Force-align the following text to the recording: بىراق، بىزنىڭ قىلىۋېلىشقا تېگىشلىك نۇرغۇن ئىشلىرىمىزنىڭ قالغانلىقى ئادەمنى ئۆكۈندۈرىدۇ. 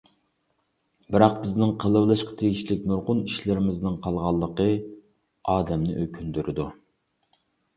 بىراق، 1.15 1.35
بىزنىڭ 1.41 1.73
قىلىۋېلىشقا 1.83 2.33
تېگىشلىك 2.39 2.87
نۇرغۇن 2.93 3.21
ئىشلىرىمىزنىڭ 3.27 4.01
قالغانلىقى 4.07 4.67
ئادەمنى 5.55 5.99
ئۆكۈندۈرىدۇ. 6.07 6.67